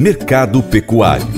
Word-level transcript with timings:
Mercado 0.00 0.62
Pecuário. 0.62 1.28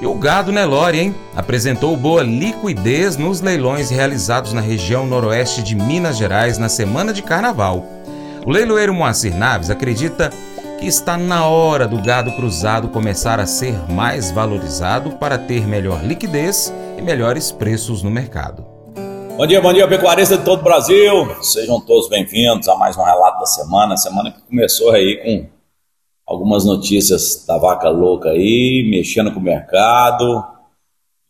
E 0.00 0.06
o 0.06 0.14
gado 0.14 0.50
Nelore, 0.50 0.98
hein? 0.98 1.14
Apresentou 1.36 1.94
boa 1.94 2.22
liquidez 2.22 3.18
nos 3.18 3.42
leilões 3.42 3.90
realizados 3.90 4.54
na 4.54 4.62
região 4.62 5.06
noroeste 5.06 5.62
de 5.62 5.74
Minas 5.74 6.16
Gerais 6.16 6.56
na 6.56 6.70
semana 6.70 7.12
de 7.12 7.20
carnaval. 7.20 7.84
O 8.46 8.50
leiloeiro 8.50 8.94
Moacir 8.94 9.36
Naves 9.36 9.68
acredita 9.68 10.32
que 10.80 10.86
está 10.86 11.18
na 11.18 11.44
hora 11.44 11.86
do 11.86 12.00
gado 12.00 12.32
cruzado 12.32 12.88
começar 12.88 13.38
a 13.38 13.44
ser 13.44 13.74
mais 13.92 14.30
valorizado 14.30 15.18
para 15.18 15.36
ter 15.36 15.66
melhor 15.66 16.02
liquidez 16.02 16.72
e 16.96 17.02
melhores 17.02 17.52
preços 17.52 18.02
no 18.02 18.10
mercado. 18.10 18.73
Bom 19.36 19.48
dia, 19.48 19.60
bom 19.60 19.72
dia, 19.72 19.88
pecuarista 19.88 20.38
de 20.38 20.44
todo 20.44 20.60
o 20.60 20.62
Brasil. 20.62 21.42
Sejam 21.42 21.80
todos 21.80 22.08
bem-vindos 22.08 22.68
a 22.68 22.76
mais 22.76 22.96
um 22.96 23.02
relato 23.02 23.40
da 23.40 23.46
semana. 23.46 23.96
Semana 23.96 24.30
que 24.30 24.40
começou 24.42 24.92
aí 24.92 25.16
com 25.24 25.50
algumas 26.24 26.64
notícias 26.64 27.44
da 27.44 27.58
vaca 27.58 27.88
louca 27.88 28.28
aí, 28.28 28.88
mexendo 28.88 29.32
com 29.32 29.40
o 29.40 29.42
mercado 29.42 30.44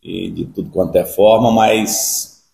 e 0.02 0.30
de 0.30 0.44
tudo 0.44 0.70
quanto 0.70 0.94
é 0.96 1.04
forma, 1.06 1.50
mas 1.50 2.44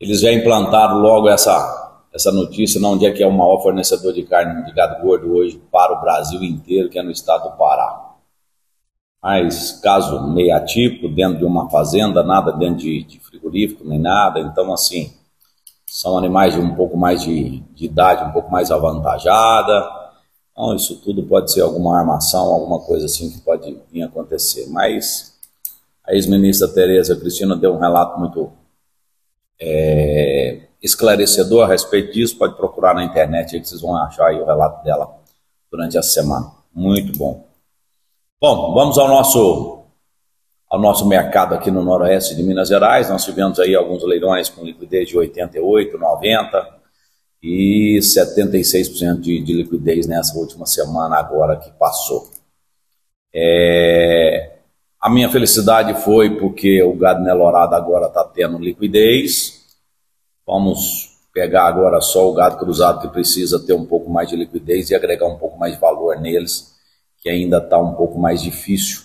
eles 0.00 0.20
já 0.20 0.32
implantaram 0.32 0.98
logo 0.98 1.28
essa, 1.28 2.02
essa 2.12 2.32
notícia, 2.32 2.84
onde 2.84 3.06
é 3.06 3.12
que 3.12 3.22
é 3.22 3.26
o 3.28 3.32
maior 3.32 3.62
fornecedor 3.62 4.12
de 4.12 4.24
carne 4.24 4.64
de 4.64 4.72
gado 4.72 5.00
gordo 5.00 5.32
hoje 5.36 5.62
para 5.70 5.96
o 5.96 6.00
Brasil 6.00 6.42
inteiro, 6.42 6.88
que 6.88 6.98
é 6.98 7.02
no 7.02 7.12
estado 7.12 7.48
do 7.48 7.56
Pará. 7.56 8.09
Mas 9.22 9.72
caso 9.82 10.32
meio 10.32 10.54
atípico, 10.56 11.08
dentro 11.08 11.38
de 11.38 11.44
uma 11.44 11.68
fazenda, 11.68 12.22
nada 12.22 12.52
dentro 12.52 12.78
de, 12.78 13.04
de 13.04 13.20
frigorífico 13.20 13.84
nem 13.86 13.98
nada, 13.98 14.40
então 14.40 14.72
assim, 14.72 15.12
são 15.86 16.16
animais 16.16 16.54
de 16.54 16.60
um 16.60 16.74
pouco 16.74 16.96
mais 16.96 17.22
de, 17.22 17.60
de 17.74 17.84
idade, 17.84 18.24
um 18.24 18.32
pouco 18.32 18.50
mais 18.50 18.70
avantajada, 18.70 19.90
então 20.52 20.74
isso 20.74 20.96
tudo 21.02 21.22
pode 21.24 21.52
ser 21.52 21.60
alguma 21.60 21.98
armação, 21.98 22.46
alguma 22.46 22.80
coisa 22.80 23.06
assim 23.06 23.30
que 23.30 23.40
pode 23.40 23.76
vir 23.92 24.02
acontecer, 24.02 24.66
mas 24.70 25.38
a 26.06 26.14
ex-ministra 26.14 26.68
Tereza 26.68 27.14
Cristina 27.16 27.54
deu 27.56 27.74
um 27.74 27.78
relato 27.78 28.18
muito 28.18 28.50
é, 29.60 30.62
esclarecedor 30.82 31.64
a 31.64 31.68
respeito 31.68 32.12
disso, 32.12 32.38
pode 32.38 32.56
procurar 32.56 32.94
na 32.94 33.04
internet 33.04 33.54
aí 33.54 33.60
que 33.60 33.68
vocês 33.68 33.82
vão 33.82 33.96
achar 33.96 34.32
o 34.32 34.46
relato 34.46 34.82
dela 34.82 35.14
durante 35.70 35.98
a 35.98 36.02
semana, 36.02 36.50
muito 36.74 37.18
bom. 37.18 37.49
Bom, 38.42 38.72
vamos 38.72 38.96
ao 38.96 39.06
nosso, 39.06 39.84
ao 40.66 40.80
nosso 40.80 41.06
mercado 41.06 41.54
aqui 41.54 41.70
no 41.70 41.84
noroeste 41.84 42.34
de 42.34 42.42
Minas 42.42 42.68
Gerais. 42.68 43.10
Nós 43.10 43.22
tivemos 43.22 43.60
aí 43.60 43.74
alguns 43.74 44.02
leilões 44.02 44.48
com 44.48 44.64
liquidez 44.64 45.10
de 45.10 45.18
88, 45.18 45.98
90 45.98 46.80
e 47.42 47.98
76% 48.00 49.20
de, 49.20 49.42
de 49.42 49.52
liquidez 49.52 50.06
nessa 50.06 50.38
última 50.38 50.64
semana 50.64 51.18
agora 51.18 51.58
que 51.58 51.70
passou. 51.72 52.30
É, 53.30 54.60
a 54.98 55.10
minha 55.10 55.28
felicidade 55.28 55.92
foi 56.02 56.38
porque 56.38 56.82
o 56.82 56.94
gado 56.94 57.22
nelorado 57.22 57.74
agora 57.74 58.06
está 58.06 58.24
tendo 58.24 58.58
liquidez. 58.58 59.76
Vamos 60.46 61.10
pegar 61.34 61.66
agora 61.66 62.00
só 62.00 62.26
o 62.26 62.32
gado 62.32 62.56
cruzado 62.56 63.02
que 63.02 63.08
precisa 63.08 63.60
ter 63.66 63.74
um 63.74 63.84
pouco 63.84 64.10
mais 64.10 64.30
de 64.30 64.36
liquidez 64.36 64.88
e 64.88 64.94
agregar 64.94 65.26
um 65.26 65.36
pouco 65.36 65.58
mais 65.58 65.74
de 65.74 65.78
valor 65.78 66.18
neles 66.18 66.79
que 67.20 67.28
ainda 67.28 67.58
está 67.58 67.78
um 67.78 67.94
pouco 67.94 68.18
mais 68.18 68.42
difícil. 68.42 69.02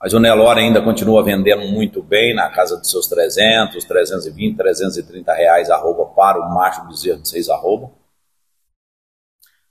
Mas 0.00 0.12
o 0.12 0.20
Nelore 0.20 0.60
ainda 0.60 0.82
continua 0.82 1.22
vendendo 1.22 1.66
muito 1.68 2.02
bem, 2.02 2.34
na 2.34 2.50
casa 2.50 2.76
dos 2.76 2.90
seus 2.90 3.06
300, 3.06 3.84
320, 3.84 4.56
330 4.56 5.32
reais 5.32 5.70
arroba 5.70 6.06
para 6.06 6.40
o 6.40 6.54
macho 6.54 6.86
bezerro 6.86 7.20
de 7.20 7.28
6 7.28 7.48
arroba. 7.48 7.90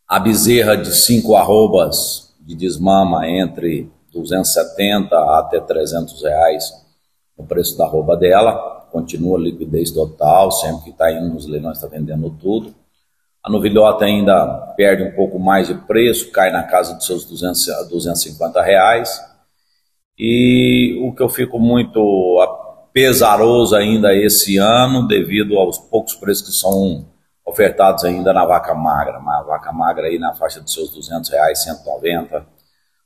A 0.08 0.20
bezerra 0.20 0.76
de 0.76 0.96
5 0.96 1.36
arrobas 1.36 2.36
de 2.40 2.56
desmama 2.56 3.28
entre 3.28 3.92
270 4.12 5.16
até 5.40 5.60
300 5.60 6.24
reais 6.24 6.86
o 7.38 7.44
preço 7.44 7.78
da 7.78 7.86
arroba 7.86 8.16
dela. 8.16 8.88
Continua 8.92 9.38
liquidez 9.38 9.92
total, 9.92 10.52
sempre 10.52 10.86
que 10.86 10.90
está 10.92 11.12
indo 11.12 11.34
nos 11.34 11.48
leilões 11.48 11.78
está 11.78 11.88
vendendo 11.88 12.30
tudo. 12.30 12.74
A 13.46 13.50
novilhota 13.52 14.06
ainda 14.06 14.74
perde 14.76 15.04
um 15.04 15.12
pouco 15.12 15.38
mais 15.38 15.68
de 15.68 15.76
preço, 15.76 16.32
cai 16.32 16.52
na 16.52 16.64
casa 16.64 16.96
dos 16.96 17.06
seus 17.06 17.26
200 17.26 17.70
a 17.70 17.84
250 17.84 18.60
reais. 18.64 19.22
E 20.18 21.00
o 21.04 21.14
que 21.14 21.22
eu 21.22 21.30
fico 21.30 21.60
muito 21.60 22.02
pesaroso 22.92 23.76
ainda 23.76 24.16
esse 24.16 24.58
ano, 24.58 25.08
devido 25.08 25.60
aos 25.60 25.78
poucos 25.78 26.16
preços 26.16 26.48
que 26.48 26.54
são 26.54 27.06
ofertados 27.46 28.04
ainda 28.04 28.34
na 28.34 28.48
vaca 28.48 28.74
magra. 28.74 29.20
Uma 29.20 29.44
vaca 29.44 29.72
magra 29.72 30.08
aí 30.08 30.18
na 30.18 30.34
faixa 30.34 30.60
dos 30.60 30.74
seus 30.74 30.90
200 30.90 31.30
reais, 31.30 31.62
190, 31.62 32.44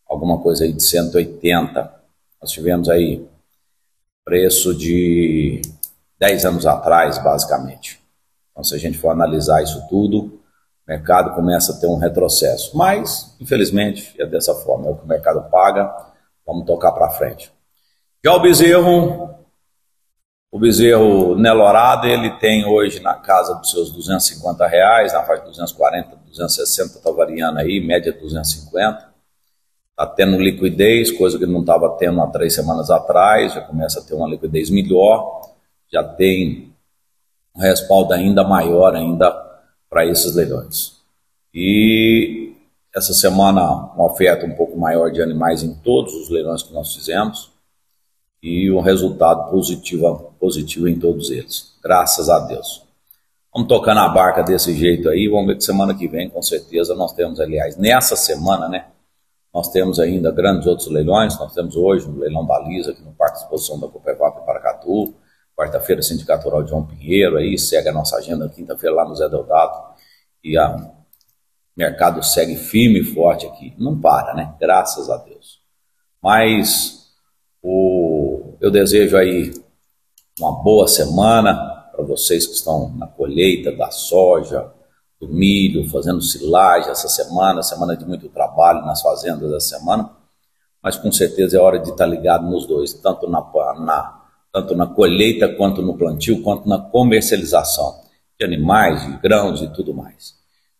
alguma 0.07 0.41
coisa 0.41 0.63
aí 0.63 0.71
de 0.71 0.81
180. 0.81 1.93
Nós 2.41 2.49
tivemos 2.49 2.87
aí 2.87 3.27
preço 4.23 4.73
de 4.73 5.61
10 6.17 6.45
anos 6.45 6.65
atrás, 6.65 7.17
basicamente. 7.17 7.98
Então, 8.59 8.63
se 8.65 8.75
a 8.75 8.77
gente 8.77 8.97
for 8.97 9.11
analisar 9.11 9.63
isso 9.63 9.87
tudo, 9.87 10.17
o 10.25 10.41
mercado 10.85 11.33
começa 11.33 11.71
a 11.71 11.79
ter 11.79 11.87
um 11.87 11.95
retrocesso. 11.95 12.77
Mas, 12.77 13.33
infelizmente, 13.39 14.13
é 14.19 14.25
dessa 14.25 14.53
forma, 14.53 14.87
é 14.87 14.91
o 14.91 14.97
que 14.97 15.05
o 15.05 15.07
mercado 15.07 15.49
paga, 15.49 15.89
vamos 16.45 16.65
tocar 16.65 16.91
para 16.91 17.09
frente. 17.11 17.49
Já 18.21 18.33
o 18.33 18.41
bezerro, 18.41 19.33
o 20.51 20.59
bezerro 20.59 21.35
Nelorado, 21.35 22.05
ele 22.05 22.31
tem 22.31 22.65
hoje 22.65 22.99
na 22.99 23.13
casa 23.13 23.55
dos 23.55 23.71
seus 23.71 23.91
250 23.91 24.67
reais, 24.67 25.13
na 25.13 25.23
faixa 25.23 25.43
de 25.43 25.47
240, 25.51 26.17
260, 26.27 26.97
está 26.97 27.11
variando 27.11 27.59
aí, 27.59 27.79
média 27.79 28.11
250. 28.11 29.07
Está 29.91 30.05
tendo 30.05 30.37
liquidez, 30.37 31.13
coisa 31.13 31.39
que 31.39 31.45
não 31.45 31.61
estava 31.61 31.95
tendo 31.97 32.21
há 32.21 32.27
três 32.27 32.53
semanas 32.53 32.89
atrás, 32.89 33.53
já 33.53 33.61
começa 33.61 34.01
a 34.01 34.03
ter 34.03 34.15
uma 34.15 34.27
liquidez 34.27 34.69
melhor, 34.69 35.43
já 35.89 36.03
tem 36.03 36.68
um 37.55 37.61
respaldo 37.61 38.13
ainda 38.13 38.43
maior 38.43 38.95
ainda 38.95 39.31
para 39.89 40.05
esses 40.05 40.35
leilões. 40.35 40.93
E 41.53 42.53
essa 42.95 43.13
semana 43.13 43.61
uma 43.95 44.05
oferta 44.05 44.45
um 44.45 44.55
pouco 44.55 44.77
maior 44.77 45.11
de 45.11 45.21
animais 45.21 45.63
em 45.63 45.73
todos 45.75 46.13
os 46.13 46.29
leilões 46.29 46.63
que 46.63 46.73
nós 46.73 46.93
fizemos 46.93 47.51
e 48.41 48.71
um 48.71 48.79
resultado 48.79 49.49
positivo, 49.49 50.33
positivo 50.39 50.87
em 50.87 50.97
todos 50.97 51.29
eles, 51.29 51.73
graças 51.83 52.29
a 52.29 52.39
Deus. 52.39 52.83
Vamos 53.53 53.67
tocar 53.67 53.95
na 53.95 54.07
barca 54.07 54.43
desse 54.43 54.73
jeito 54.75 55.09
aí, 55.09 55.27
vamos 55.27 55.47
ver 55.47 55.57
que 55.57 55.63
semana 55.63 55.95
que 55.95 56.07
vem, 56.07 56.29
com 56.29 56.41
certeza, 56.41 56.95
nós 56.95 57.13
temos, 57.13 57.39
aliás, 57.39 57.75
nessa 57.75 58.15
semana, 58.15 58.69
né, 58.69 58.85
nós 59.53 59.69
temos 59.69 59.99
ainda 59.99 60.31
grandes 60.31 60.67
outros 60.67 60.87
leilões, 60.87 61.37
nós 61.39 61.53
temos 61.53 61.75
hoje 61.75 62.07
um 62.07 62.19
leilão 62.19 62.45
baliza 62.45 62.91
aqui 62.91 63.01
no 63.01 63.11
Parque 63.11 63.37
de 63.37 63.43
Exposição 63.43 63.79
da 63.79 63.87
Copevap 63.87 64.45
Paracatu, 64.45 65.13
quarta-feira 65.59 66.01
Sindicato 66.01 66.45
Rural 66.45 66.65
João 66.65 66.85
Pinheiro, 66.85 67.37
aí 67.37 67.59
segue 67.59 67.89
a 67.89 67.93
nossa 67.93 68.15
agenda 68.15 68.47
quinta-feira 68.47 68.95
lá 68.95 69.05
no 69.05 69.13
Zé 69.13 69.27
Deodato 69.27 69.99
e 70.41 70.57
o 70.57 70.91
mercado 71.75 72.23
segue 72.23 72.55
firme 72.55 73.01
e 73.01 73.03
forte 73.03 73.45
aqui, 73.45 73.75
não 73.77 73.99
para, 73.99 74.33
né? 74.33 74.55
Graças 74.57 75.09
a 75.09 75.17
Deus. 75.17 75.59
Mas 76.23 77.09
o, 77.61 78.55
eu 78.61 78.71
desejo 78.71 79.17
aí 79.17 79.51
uma 80.39 80.63
boa 80.63 80.87
semana 80.87 81.53
para 81.91 82.05
vocês 82.05 82.47
que 82.47 82.53
estão 82.53 82.95
na 82.95 83.07
colheita 83.07 83.69
da 83.73 83.91
soja, 83.91 84.71
do 85.19 85.27
milho, 85.27 85.89
fazendo 85.89 86.21
silagem 86.21 86.89
essa 86.89 87.09
semana, 87.09 87.61
semana 87.61 87.97
de 87.97 88.05
muito 88.05 88.29
trabalho 88.29 88.85
nas 88.85 89.01
fazendas 89.01 89.51
essa 89.51 89.77
semana, 89.77 90.09
mas 90.81 90.95
com 90.95 91.11
certeza 91.11 91.57
é 91.57 91.59
hora 91.59 91.79
de 91.79 91.89
estar 91.89 92.05
ligado 92.05 92.49
nos 92.49 92.65
dois, 92.65 92.93
tanto 92.93 93.29
na, 93.29 93.41
na 93.81 94.18
tanto 94.51 94.75
na 94.75 94.87
colheita, 94.87 95.47
quanto 95.55 95.81
no 95.81 95.97
plantio, 95.97 96.41
quanto 96.41 96.67
na 96.67 96.79
comercialização 96.79 98.01
de 98.39 98.45
animais, 98.45 99.05
de 99.05 99.17
grãos 99.17 99.61
e 99.61 99.67
tudo 99.73 99.93
mais. 99.93 100.33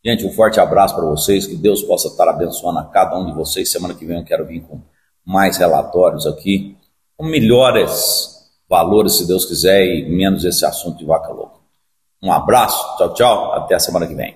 Gente, 0.04 0.26
um 0.26 0.32
forte 0.32 0.60
abraço 0.60 0.96
para 0.96 1.06
vocês, 1.06 1.46
que 1.46 1.56
Deus 1.56 1.84
possa 1.84 2.08
estar 2.08 2.28
abençoando 2.30 2.80
a 2.80 2.86
cada 2.86 3.18
um 3.18 3.26
de 3.26 3.34
vocês. 3.34 3.70
Semana 3.70 3.94
que 3.94 4.06
vem 4.06 4.18
eu 4.18 4.24
quero 4.24 4.46
vir 4.46 4.62
com 4.62 4.82
mais 5.26 5.58
relatórios 5.58 6.26
aqui, 6.26 6.78
com 7.18 7.26
melhores 7.26 8.50
valores, 8.70 9.18
se 9.18 9.28
Deus 9.28 9.46
quiser, 9.46 9.86
e 9.86 10.10
menos 10.10 10.46
esse 10.46 10.66
assunto 10.66 10.98
de 10.98 11.06
vaca 11.06 11.32
louca. 11.32 11.60
Um 12.22 12.32
abraço, 12.32 12.98
tchau, 12.98 13.14
tchau, 13.14 13.54
até 13.54 13.76
a 13.76 13.80
semana 13.80 14.08
que 14.08 14.16
vem. 14.16 14.36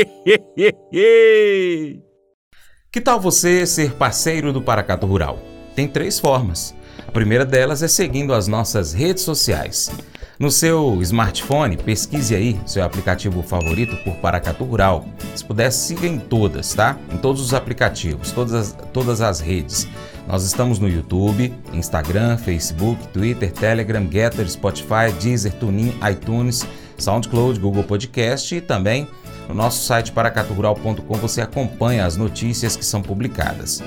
que 2.92 3.02
tal 3.04 3.20
você 3.20 3.66
ser 3.66 3.94
parceiro 3.94 4.54
do 4.54 4.62
Paracato 4.62 5.06
Rural? 5.06 5.38
Tem 5.76 5.88
três 5.88 6.20
formas. 6.20 6.74
A 7.08 7.12
primeira 7.12 7.46
delas 7.46 7.84
é 7.84 7.88
seguindo 7.88 8.34
as 8.34 8.48
nossas 8.48 8.94
redes 8.94 9.24
sociais. 9.24 9.92
No 10.42 10.50
seu 10.50 11.00
smartphone, 11.04 11.78
pesquise 11.78 12.34
aí 12.34 12.60
seu 12.66 12.84
aplicativo 12.84 13.44
favorito 13.44 13.96
por 13.98 14.16
Paracatu 14.16 14.64
Rural. 14.64 15.06
Se 15.36 15.46
puder, 15.46 15.72
siga 15.72 16.08
em 16.08 16.18
todas, 16.18 16.74
tá? 16.74 16.98
Em 17.14 17.18
todos 17.18 17.42
os 17.42 17.54
aplicativos, 17.54 18.32
todas 18.32 18.54
as, 18.54 18.78
todas 18.92 19.22
as 19.22 19.40
redes. 19.40 19.88
Nós 20.28 20.44
estamos 20.44 20.80
no 20.80 20.90
YouTube, 20.90 21.54
Instagram, 21.74 22.38
Facebook, 22.38 23.08
Twitter, 23.10 23.52
Telegram, 23.52 24.08
Getter, 24.12 24.50
Spotify, 24.50 25.12
Deezer, 25.22 25.54
TuneIn, 25.54 25.94
iTunes, 26.12 26.66
SoundCloud, 26.98 27.60
Google 27.60 27.84
Podcast 27.84 28.56
e 28.56 28.62
também 28.62 29.08
no 29.48 29.54
nosso 29.54 29.86
site 29.86 30.12
paracaturural.com 30.12 31.14
você 31.18 31.42
acompanha 31.42 32.06
as 32.06 32.18
notícias 32.18 32.76
que 32.76 32.84
são 32.84 33.02
publicadas. 33.02 33.84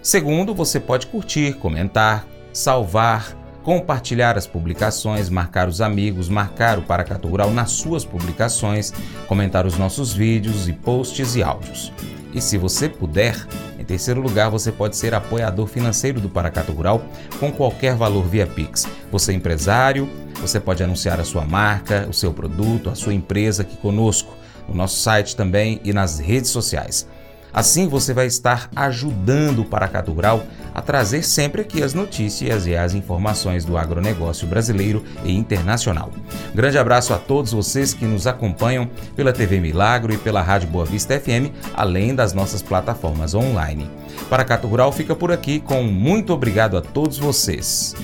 Segundo, 0.00 0.54
você 0.54 0.78
pode 0.78 1.08
curtir, 1.08 1.54
comentar, 1.54 2.24
salvar, 2.58 3.36
compartilhar 3.62 4.36
as 4.36 4.44
publicações, 4.44 5.30
marcar 5.30 5.68
os 5.68 5.80
amigos, 5.80 6.28
marcar 6.28 6.76
o 6.76 6.82
Paracatu 6.82 7.28
Rural 7.28 7.52
nas 7.52 7.70
suas 7.70 8.04
publicações, 8.04 8.92
comentar 9.28 9.64
os 9.64 9.78
nossos 9.78 10.12
vídeos 10.12 10.68
e 10.68 10.72
posts 10.72 11.36
e 11.36 11.42
áudios. 11.42 11.92
E 12.34 12.40
se 12.40 12.58
você 12.58 12.88
puder, 12.88 13.36
em 13.78 13.84
terceiro 13.84 14.20
lugar, 14.20 14.50
você 14.50 14.72
pode 14.72 14.96
ser 14.96 15.14
apoiador 15.14 15.68
financeiro 15.68 16.20
do 16.20 16.28
Paracatu 16.28 16.72
Rural 16.72 17.00
com 17.38 17.52
qualquer 17.52 17.94
valor 17.94 18.24
via 18.24 18.46
Pix. 18.46 18.88
Você 19.12 19.30
é 19.30 19.34
empresário, 19.36 20.10
você 20.40 20.58
pode 20.58 20.82
anunciar 20.82 21.20
a 21.20 21.24
sua 21.24 21.44
marca, 21.44 22.08
o 22.10 22.12
seu 22.12 22.32
produto, 22.32 22.90
a 22.90 22.96
sua 22.96 23.14
empresa 23.14 23.62
aqui 23.62 23.76
conosco, 23.76 24.36
no 24.68 24.74
nosso 24.74 24.96
site 24.98 25.36
também 25.36 25.80
e 25.84 25.92
nas 25.92 26.18
redes 26.18 26.50
sociais. 26.50 27.06
Assim 27.52 27.88
você 27.88 28.12
vai 28.12 28.26
estar 28.26 28.68
ajudando 28.74 29.60
o 29.60 29.64
Paracatu 29.64 30.12
Rural 30.12 30.42
a 30.74 30.80
trazer 30.80 31.22
sempre 31.22 31.62
aqui 31.62 31.82
as 31.82 31.94
notícias 31.94 32.66
e 32.66 32.76
as 32.76 32.94
informações 32.94 33.64
do 33.64 33.76
agronegócio 33.76 34.46
brasileiro 34.46 35.04
e 35.24 35.36
internacional. 35.36 36.10
Grande 36.54 36.78
abraço 36.78 37.12
a 37.12 37.18
todos 37.18 37.52
vocês 37.52 37.94
que 37.94 38.04
nos 38.04 38.26
acompanham 38.26 38.88
pela 39.14 39.32
TV 39.32 39.60
Milagro 39.60 40.12
e 40.12 40.18
pela 40.18 40.42
Rádio 40.42 40.68
Boa 40.68 40.84
Vista 40.84 41.18
FM, 41.18 41.52
além 41.74 42.14
das 42.14 42.32
nossas 42.32 42.62
plataformas 42.62 43.34
online. 43.34 43.90
Paracatu 44.28 44.66
Rural 44.66 44.92
fica 44.92 45.14
por 45.14 45.32
aqui 45.32 45.60
com 45.60 45.82
muito 45.82 46.32
obrigado 46.32 46.76
a 46.76 46.80
todos 46.80 47.18
vocês. 47.18 47.94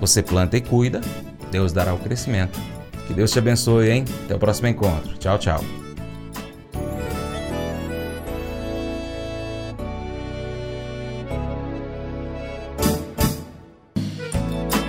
Você 0.00 0.22
planta 0.22 0.56
e 0.56 0.60
cuida, 0.60 1.00
Deus 1.50 1.72
dará 1.72 1.94
o 1.94 1.98
crescimento. 1.98 2.58
Que 3.06 3.12
Deus 3.12 3.30
te 3.30 3.38
abençoe, 3.38 3.90
hein? 3.90 4.04
Até 4.24 4.34
o 4.34 4.38
próximo 4.38 4.68
encontro. 4.68 5.16
Tchau, 5.18 5.38
tchau. 5.38 5.81